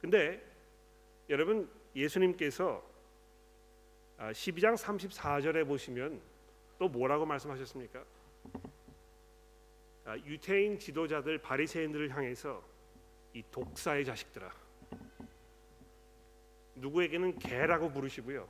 [0.00, 0.42] 근데
[1.28, 2.82] 여러분 예수님께서
[4.18, 6.20] 12장 아, 34절에 보시면
[6.78, 8.04] 또 뭐라고 말씀하셨습니까?
[10.04, 12.62] 아, 유태인 지도자들 바리새인들을 향해서
[13.34, 14.50] 이 독사의 자식들아
[16.74, 18.48] 누구에게는 개라고 부르시고요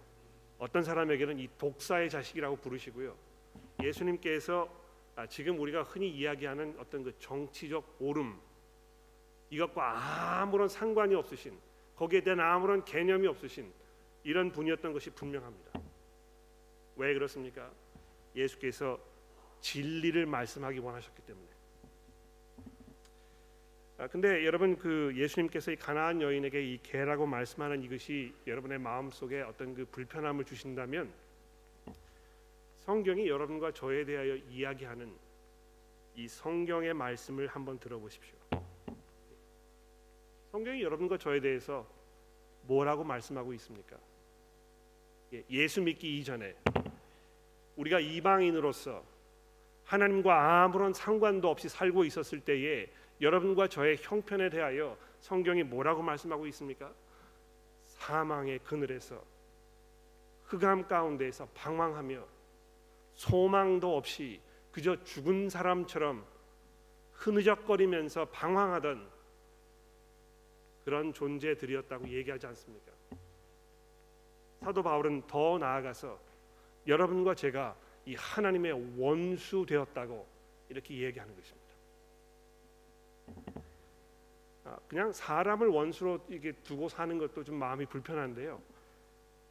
[0.62, 3.16] 어떤 사람에게는 이 독사의 자식이라고 부르시고요
[3.82, 4.68] 예수님께서
[5.16, 8.40] 아, 지금 우리가 흔히 이야기하는 어떤 그 정치적 오름
[9.50, 11.58] 이것과 아무런 상관이 없으신
[11.96, 13.72] 거기에 대한 아무런 개념이 없으신
[14.22, 15.80] 이런 분이었던 것이 분명합니다.
[16.94, 17.68] 왜 그렇습니까?
[18.36, 19.00] 예수께서
[19.60, 21.48] 진리를 말씀하기 원하셨기 때문에.
[23.98, 29.42] 아, 근데 여러분 그 예수님께서 이 가나안 여인에게 이 개라고 말씀하는 이것이 여러분의 마음 속에
[29.42, 31.12] 어떤 그 불편함을 주신다면
[32.80, 35.12] 성경이 여러분과 저에 대하여 이야기하는
[36.16, 38.36] 이 성경의 말씀을 한번 들어보십시오.
[40.50, 41.88] 성경이 여러분과 저에 대해서
[42.62, 43.96] 뭐라고 말씀하고 있습니까?
[45.32, 46.54] 예, 예수 믿기 이전에
[47.76, 49.02] 우리가 이방인으로서
[49.84, 52.88] 하나님과 아무런 상관도 없이 살고 있었을 때에
[53.22, 56.92] 여러분과 저의 형편에 대하여 성경이 뭐라고 말씀하고 있습니까?
[57.86, 59.22] 사망의 그늘에서
[60.46, 62.26] 흑암 가운데에서 방황하며
[63.14, 64.40] 소망도 없이
[64.72, 66.26] 그저 죽은 사람처럼
[67.12, 69.08] 흐느적거리면서 방황하던
[70.84, 72.90] 그런 존재들이었다고 얘기하지 않습니까?
[74.60, 76.18] 사도 바울은 더 나아가서
[76.88, 80.26] 여러분과 제가 이 하나님의 원수 되었다고
[80.68, 81.62] 이렇게 얘기하는 것입니다.
[84.61, 88.60] 아, 그냥 사람을 원수로 이게 두고 사는 것도 좀 마음이 불편한데요.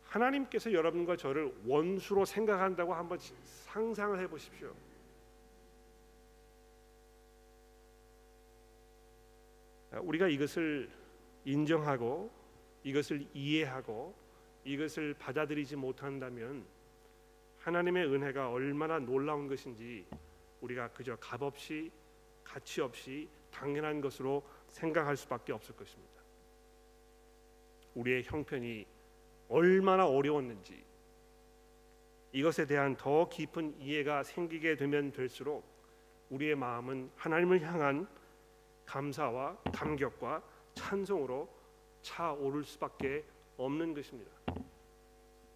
[0.04, 4.74] 하나님께서 여러분과 저를 원수로 생각한다고 한번 상상을 해 보십시오.
[9.92, 10.90] 아, 우리가 이것을
[11.46, 12.30] 인정하고
[12.84, 14.14] 이것을 이해하고
[14.64, 16.66] 이것을 받아들이지 못한다면
[17.60, 20.06] 하나님의 은혜가 얼마나 놀라운 것인지
[20.62, 21.92] 우리가 그저 값없이
[22.44, 26.12] 가치 없이 당연한 것으로 생각할 수밖에 없을 것입니다.
[27.96, 28.86] 우리의 형편이
[29.50, 30.84] 얼마나 어려웠는지
[32.32, 35.66] 이것에 대한 더 깊은 이해가 생기게 되면 될수록
[36.30, 38.08] 우리의 마음은 하나님을 향한
[38.86, 40.42] 감사와 감격과
[40.74, 41.50] 찬송으로
[42.02, 43.26] 차오를 수밖에
[43.58, 44.32] 없는 것입니다.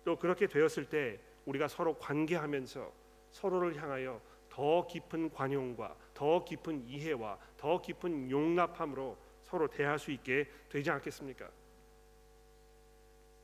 [0.04, 2.92] 또 그렇게 되었을 때 우리가 서로 관계하면서
[3.32, 10.50] 서로를 향하여 더 깊은 관용과 더 깊은 이해와 더 깊은 용납함으로 서로 대할 수 있게
[10.70, 11.48] 되지 않겠습니까?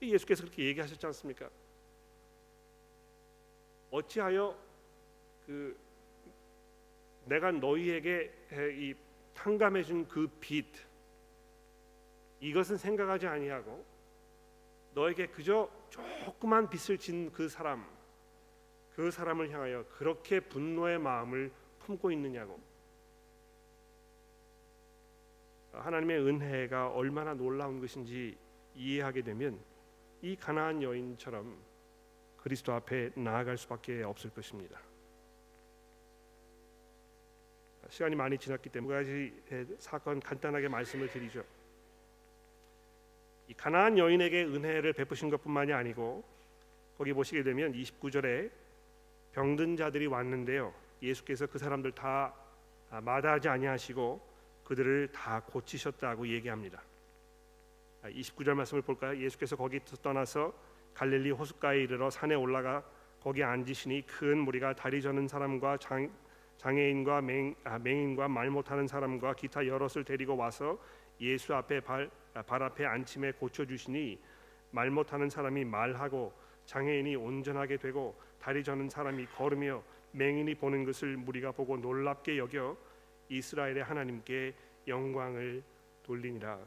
[0.01, 1.47] 예수께서 그렇게 얘기하셨지 않습니까?
[3.91, 4.57] 어찌하여
[5.45, 5.77] 그
[7.25, 8.33] 내가 너희에게
[8.79, 8.95] 이
[9.35, 10.65] 탕감해 준그빚
[12.39, 13.85] 이것은 생각하지 아니하고
[14.93, 17.85] 너에게 그저 조그만 빚을 진 그 사람
[18.95, 21.51] 그 사람을 향하여 그렇게 분노의 마음을
[21.85, 22.59] 품고 있느냐고
[25.73, 28.37] 하나님의 은혜가 얼마나 놀라운 것인지
[28.75, 29.59] 이해하게 되면
[30.21, 31.57] 이 가나안 여인처럼
[32.37, 34.79] 그리스도 앞에 나아갈 수밖에 없을 것입니다.
[37.89, 39.33] 시간이 많이 지났기 때문에 가지
[39.79, 41.43] 사건 간단하게 말씀을 드리죠.
[43.47, 46.23] 이 가나안 여인에게 은혜를 베푸신 것뿐만이 아니고
[46.97, 48.49] 거기 보시게 되면 29절에
[49.33, 50.73] 병든 자들이 왔는데요.
[51.01, 52.33] 예수께서 그 사람들 다
[52.89, 54.21] 마다하지 아니하시고
[54.63, 56.81] 그들을 다 고치셨다고 얘기합니다.
[58.03, 59.17] 29절 말씀을 볼까요?
[59.17, 60.53] 예수께서 거기 떠나서
[60.93, 62.83] 갈릴리 호숫가에 이르러 산에 올라가
[63.21, 66.11] 거기 앉으시니 큰 무리가 다리 저는 사람과 장,
[66.57, 70.79] 장애인과 맹, 아, 맹인과 말 못하는 사람과 기타 여럿을 데리고 와서
[71.19, 74.19] 예수 앞에 발, 아, 발 앞에 앉힘에 고쳐 주시니
[74.71, 76.33] 말 못하는 사람이 말하고
[76.65, 82.77] 장애인이 온전하게 되고 다리 저는 사람이 걸으며 맹인이 보는 것을 무리가 보고 놀랍게 여겨
[83.29, 84.53] 이스라엘의 하나님께
[84.87, 85.63] 영광을
[86.03, 86.59] 돌리니라.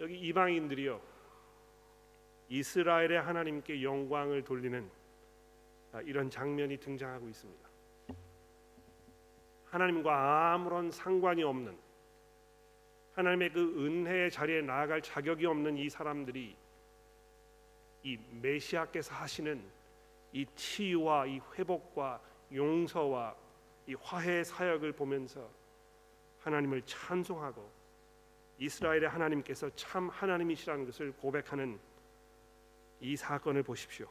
[0.00, 1.00] 여기 이방인들이요
[2.48, 4.88] 이스라엘의 하나님께 영광을 돌리는
[5.92, 7.68] 아, 이런 장면이 등장하고 있습니다.
[9.66, 11.76] 하나님과 아무런 상관이 없는
[13.14, 16.56] 하나님의 그 은혜의 자리에 나아갈 자격이 없는 이 사람들이
[18.02, 19.62] 이 메시아께서 하시는
[20.34, 22.20] 이 치유와 이 회복과
[22.52, 23.34] 용서와
[23.86, 25.48] 이 화해 사역을 보면서
[26.40, 27.70] 하나님을 찬송하고
[28.58, 31.78] 이스라엘의 하나님께서 참 하나님이시라는 것을 고백하는
[33.00, 34.08] 이 사건을 보십시오.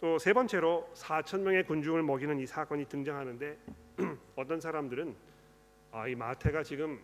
[0.00, 3.58] 또 세 번째로 4천 명의 군중을 먹이는 이 사건이 등장하는데
[4.36, 5.14] 어떤 사람들은
[5.92, 7.02] 아, 이 마태가 지금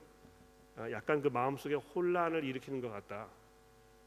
[0.77, 3.29] 아, 약간 그 마음속에 혼란을 일으키는 것 같다.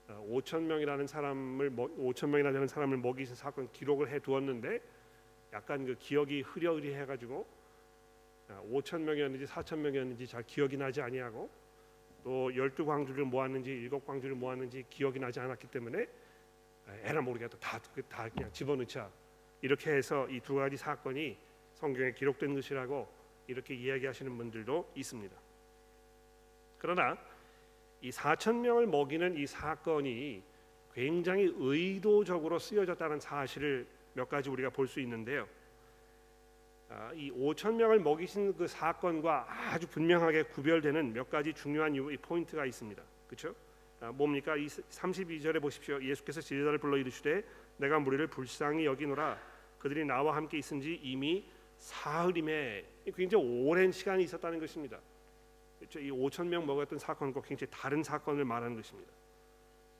[0.08, 4.82] 5천 아, 명이라는 사람을 5천 명이나 되는 사람을 먹이신 사건 기록을 해 두었는데
[5.54, 7.46] 약간 그 기억이 흐려흐리해 가지고
[8.48, 11.50] 5천 명이었는지 4천 명이었는지 잘 기억이 나지 아니하고
[12.24, 16.08] 또 열두 광주를 모았는지 일곱 광주를 모았는지 기억이 나지 않았기 때문에
[17.04, 19.10] 에라 모르겠다 다, 다 그냥 집어넣자
[19.62, 21.38] 이렇게 해서 이 두 가지 사건이
[21.74, 23.08] 성경에 기록된 것이라고
[23.48, 25.36] 이렇게 이야기하시는 분들도 있습니다.
[26.80, 27.18] 그러나
[28.02, 30.44] 이 4천 명을 먹이는 이 사건이
[30.94, 35.48] 굉장히 의도적으로 쓰여졌다는 사실을 몇 가지 우리가 볼 수 있는데요.
[36.90, 43.04] 아, 이 5천 명을 먹이신 그 사건과 아주 분명하게 구별되는 몇 가지 중요한 포인트가 있습니다.
[43.28, 43.54] 그렇죠?
[44.14, 44.56] 뭡니까?
[44.56, 46.02] 이 32절에 보십시오.
[46.02, 47.44] 예수께서 제자를 불러 이르시되
[47.78, 49.38] 내가 무리를 불쌍히 여기노라
[49.80, 51.46] 그들이 나와 함께 있은지 이미
[51.78, 55.00] 사흘임에 굉장히 오랜 시간이 있었다는 것입니다.
[55.80, 56.00] 그렇죠?
[56.00, 59.12] 이 5천 명 먹었던 사건과 굉장히 다른 사건을 말하는 것입니다.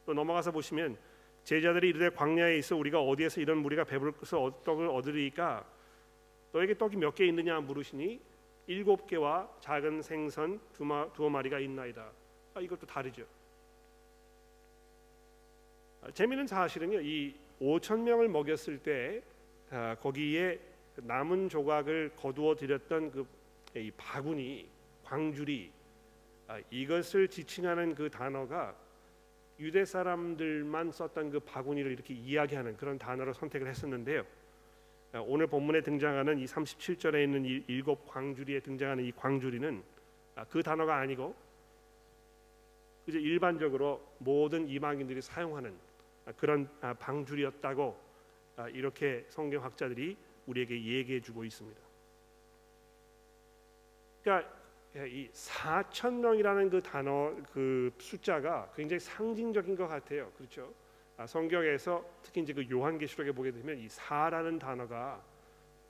[0.06, 0.98] 또 넘어가서 보시면
[1.44, 5.66] 제자들이 이르되 광야에 있어 우리가 어디에서 이런 무리가 배불러서 떡을 얻으리까
[6.52, 8.20] 너에게 떡이 몇 개 있느냐 물으시니
[8.68, 12.12] 일곱 개와 작은 생선 두, 마리가 있나이다.
[12.54, 13.26] 아, 이것도 다르죠.
[16.02, 17.00] 아, 재미있는 사실은요.
[17.02, 19.22] 이 5천 명을 먹였을 때
[19.70, 20.60] 아, 거기에
[20.98, 23.12] 남은 조각을 거두어 드렸던
[23.74, 24.68] 그이 바구니
[25.08, 25.72] 광주리
[26.48, 28.76] 아, 이것을 지칭하는 그 단어가
[29.60, 34.24] 유대 사람들만 썼던 그 바구니를 이렇게 이야기하는 그런 단어로 선택을 했었는데요.
[35.14, 39.82] 아, 오늘 본문에 등장하는 이 37절에 있는 이 일곱 광주리에 등장하는 이 광주리는
[40.36, 41.34] 아, 그 단어가 아니고
[43.08, 45.74] 이제 일반적으로 모든 이방인들이 사용하는
[46.26, 48.08] 아, 그런 방주리였다고
[48.74, 50.18] 이렇게 성경학자들이
[50.48, 51.80] 우리에게 얘기해 주고 있습니다.
[54.24, 54.57] 그러니까
[55.06, 60.32] 이 4천 명이라는 그 단어 그 숫자가 굉장히 상징적인 것 같아요.
[60.38, 60.74] 그렇죠?
[61.18, 65.22] 아, 성경에서 특히 이제 그 요한계시록에 보게 되면 이 사라는 단어가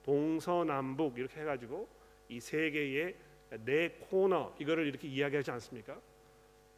[0.04, 1.88] 동서남북 이렇게 해가지고
[2.30, 3.16] 이 세 개의
[3.64, 5.98] 네 코너 이거를 이렇게 이야기하지 않습니까?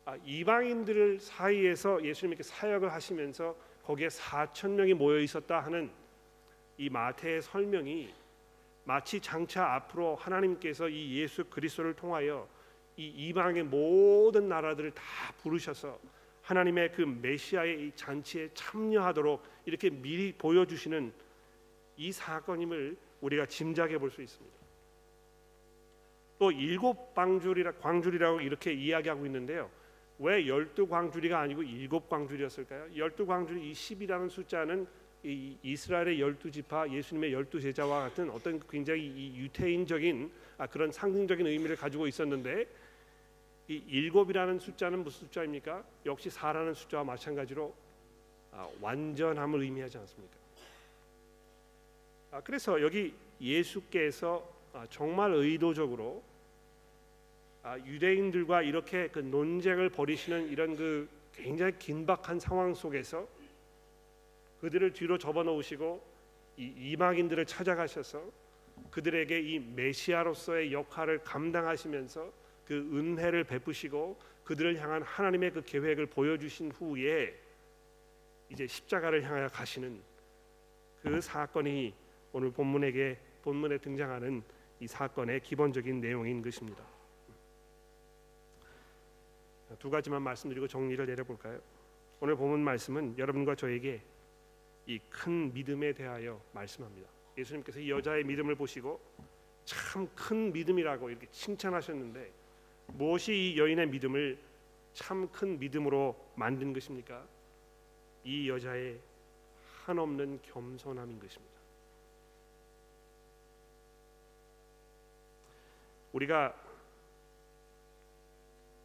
[0.06, 5.90] 아, 이방인들 사이에서 예수님께 사역을 하시면서 거기에 4천 명이 모여 있었다 하는
[6.78, 8.14] 이 마태의 설명이
[8.84, 12.48] 마치 장차 앞으로 하나님께서 이 예수 그리스도를 통하여
[12.98, 15.04] 이 이방의 모든 나라들을 다
[15.42, 16.00] 부르셔서
[16.42, 21.14] 하나님의 그 메시아의 이 잔치에 참여하도록 이렇게 미리 보여주시는
[21.98, 24.58] 이 사건임을 우리가 짐작해 볼 수 있습니다.
[26.40, 29.70] 또 일곱 광줄이라 광줄이라고 이렇게 이야기하고 있는데요.
[30.18, 32.96] 왜 열두 광줄이가 아니고 일곱 광줄이었을까요?
[32.96, 34.88] 열두 광줄이 이 10이라는 숫자는
[35.24, 41.46] 이 이스라엘의 열두 지파, 예수님의 열두 제자와 같은 어떤 굉장히 이 유태인적인 아, 그런 상징적인
[41.46, 42.66] 의미를 가지고 있었는데
[43.68, 45.84] 이 일곱이라는 숫자는 무슨 숫자입니까?
[46.06, 47.74] 역시 사라는 숫자와 마찬가지로
[48.52, 50.36] 아, 완전함을 의미하지 않습니까?
[52.32, 56.24] 아, 그래서 여기 예수께서 아, 정말 의도적으로
[57.62, 63.28] 아, 유대인들과 이렇게 그 논쟁을 벌이시는 이런 그 굉장히 긴박한 상황 속에서
[64.62, 66.04] 그들을 뒤로 접어놓으시고
[66.58, 68.24] 이 이방인들을 찾아가셔서
[68.92, 72.32] 그들에게 이 메시아로서의 역할을 감당하시면서
[72.66, 77.36] 그 은혜를 베푸시고 그들을 향한 하나님의 그 계획을 보여주신 후에
[78.50, 80.02] 이제 십자가를 향하여 가시는
[81.02, 81.94] 그 사건이
[82.34, 84.44] 오늘 본문에게 본문에 등장하는
[84.80, 86.84] 이 사건의 기본적인 내용인 것입니다.
[89.78, 91.60] 두 가지만 말씀드리고 정리를 내려볼까요?
[92.20, 94.02] 오늘 본문 말씀은 여러분과 저에게
[94.90, 97.08] 이 큰 믿음에 대하여 말씀합니다.
[97.38, 99.00] 예수님께서 이 여자의 믿음을 보시고
[99.66, 102.32] 참 큰 믿음이라고 이렇게 칭찬하셨는데
[102.88, 104.40] 무엇이 이 여인의 믿음을
[104.94, 107.24] 참 큰 믿음으로 만든 것입니까?
[108.24, 109.00] 이 여자의
[109.86, 111.60] 한없는 겸손함인 것입니다.
[116.14, 116.56] 우리가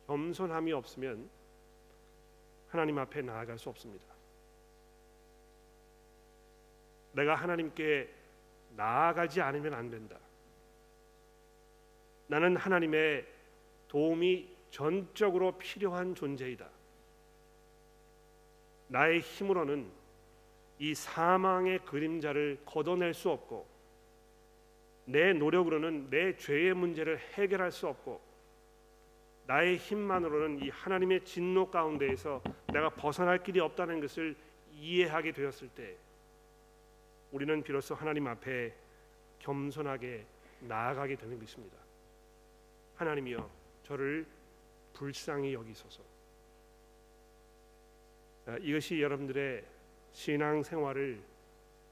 [0.06, 1.30] 겸손함이 없으면
[2.68, 4.13] 하나님 앞에 나아갈 수 없습니다.
[7.14, 8.08] 내가 하나님께
[8.76, 10.18] 나아가지 않으면 안 된다.
[12.26, 13.26] 나는 하나님의
[13.88, 16.68] 도움이 전적으로 필요한 존재이다.
[18.88, 19.88] 나의 힘으로는
[20.78, 23.66] 이 사망의 그림자를 걷어낼 수 없고
[25.06, 28.20] 내 노력으로는 내 죄의 문제를 해결할 수 없고
[29.46, 32.42] 나의 힘만으로는 이 하나님의 진노 가운데에서
[32.72, 34.34] 내가 벗어날 길이 없다는 것을
[34.72, 35.96] 이해하게 되었을 때
[37.34, 38.72] 우리는 비로소 하나님 앞에
[39.40, 40.24] 겸손하게
[40.60, 41.76] 나아가게 되는 것입니다.
[42.94, 43.50] 하나님이여
[43.82, 44.24] 저를
[44.94, 46.02] 불쌍히 여기소서.
[48.46, 49.64] 아, 이것이 여러분들의
[50.12, 51.20] 신앙 생활을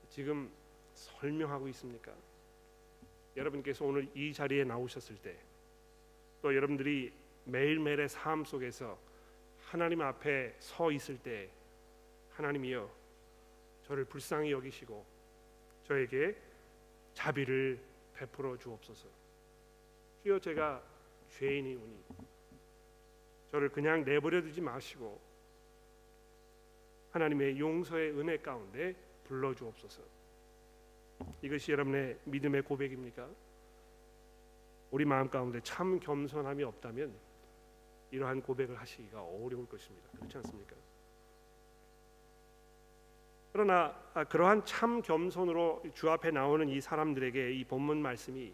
[0.09, 0.49] 지금
[0.95, 2.13] 설명하고 있습니까?
[3.37, 5.53] 여러분께서 오늘 이 자리에 나오셨을 때
[6.43, 7.13] 또 여러분들이
[7.45, 8.99] 매일매일의 삶 속에서
[9.65, 11.49] 하나님 앞에 서 있을 때
[12.33, 12.91] 하나님이여
[13.87, 15.12] 저를 불쌍히 여기시고
[15.85, 16.37] 저에게
[17.15, 17.81] 자비를
[18.15, 19.09] 베풀어 주옵소서.
[20.23, 20.83] 주여 제가
[21.31, 22.05] 죄인이오니
[23.51, 25.21] 저를 그냥 내버려 두지 마시고
[27.11, 30.03] 하나님의 용서의 은혜 가운데 불러 주옵소서.
[31.43, 33.29] 이것이 여러분의 믿음의 고백입니까?
[34.91, 37.15] 우리 마음 가운데 참 겸손함이 없다면
[38.11, 40.09] 이러한 고백을 하시기가 어려울 것입니다.
[40.17, 40.77] 그렇지 않습니까?
[43.53, 48.53] 그러나 아, 그러한 참 겸손으로 주 앞에 나오는 이 사람들에게 이 본문 말씀이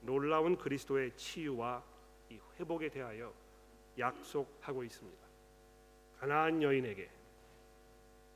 [0.00, 1.82] 놀라운 그리스도의 치유와
[2.30, 3.32] 이 회복에 대하여
[3.98, 5.22] 약속하고 있습니다.
[6.20, 7.10] 가나안 여인에게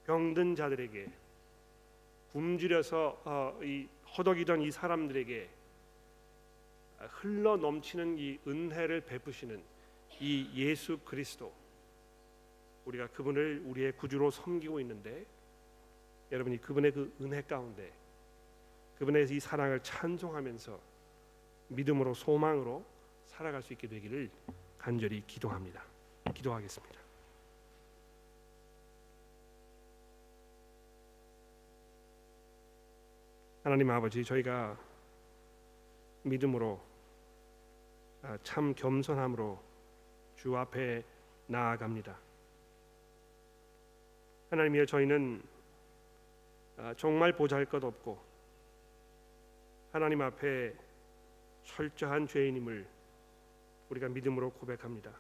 [0.05, 1.11] 병든 자들에게
[2.33, 5.49] 굶주려서 어, 이 허덕이던 이 사람들에게
[6.99, 9.63] 흘러 넘치는 이 은혜를 베푸시는
[10.21, 11.53] 이 예수 그리스도
[12.85, 15.25] 우리가 그분을 우리의 구주로 섬기고 있는데
[16.33, 17.93] 여러분이 그분의 그 은혜 가운데
[18.99, 20.79] 그분의 이 사랑을 찬송하면서
[21.69, 22.85] 믿음으로 소망으로
[23.27, 24.31] 살아갈 수 있게 되기를
[24.79, 25.83] 간절히 기도합니다.
[26.35, 26.97] 기도하겠습니다.
[33.63, 34.79] 하나님 아버지 저희가
[36.23, 36.81] 믿음으로
[38.23, 39.61] 아, 참 겸손함으로
[40.37, 41.03] 주 앞에
[41.49, 42.17] 나아갑니다.
[44.51, 45.56] 하나님이여 저희는 아,
[46.97, 48.19] 정말 보잘것없고
[49.93, 50.75] 하나님 앞에
[51.65, 52.87] 철저한 죄인임을
[53.91, 55.11] 우리가 믿음으로 고백합니다.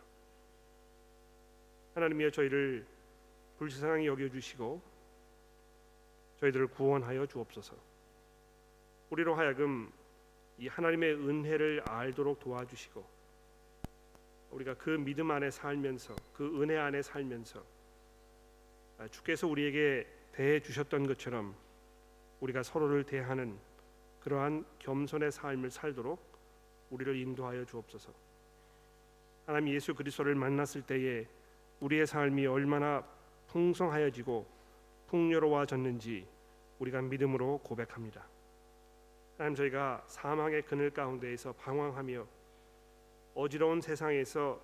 [1.95, 2.87] 하나님이여 저희를
[3.59, 4.83] 불쌍히 여겨 주시고
[6.41, 7.75] 저희들을 구원하여 주옵소서.
[9.11, 9.91] 우리로 하여금
[10.59, 13.17] 이 하나님의 은혜를 알도록 도와주시고
[14.51, 17.65] 우리가 그 믿음 안에 살면서 그 은혜 안에 살면서
[18.99, 21.55] 아, 주께서 우리에게 대해 주셨던 것처럼
[22.41, 23.59] 우리가 서로를 대하는
[24.21, 26.21] 그러한 겸손의 삶을 살도록
[26.91, 28.13] 우리를 인도하여 주옵소서.
[29.47, 31.27] 하나님 예수 그리스도를 만났을 때에
[31.81, 33.03] 우리의 삶이 얼마나
[33.47, 34.47] 풍성하여지고
[35.07, 36.29] 풍요로워졌는지
[36.81, 38.29] 우리가 믿음으로 고백합니다.
[39.39, 42.27] 하나님 저희가 사망의 그늘 가운데에서 방황하며
[43.35, 44.61] 어지러운 세상에서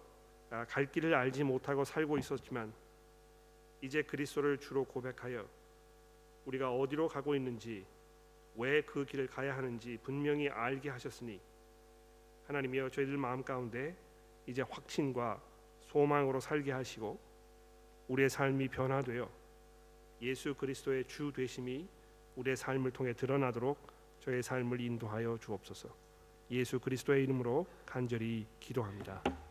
[0.50, 2.74] 아, 갈 길을 알지 못하고 살고 있었지만
[3.80, 5.61] 이제 그리스도를 주로 고백하여
[6.46, 7.84] 우리가 어디로 가고 있는지
[8.54, 11.40] 왜 그 길을 가야 하는지 분명히 알게 하셨으니
[12.46, 13.96] 하나님이여 저희들 마음 가운데
[14.46, 15.40] 이제 확신과
[15.80, 17.18] 소망으로 살게 하시고
[18.08, 19.28] 우리의 삶이 변화되어
[20.20, 21.88] 예수 그리스도의 주 되심이
[22.36, 23.78] 우리의 삶을 통해 드러나도록
[24.20, 25.88] 저의 삶을 인도하여 주옵소서.
[26.50, 29.41] 예수 그리스도의 이름으로 간절히 기도합니다.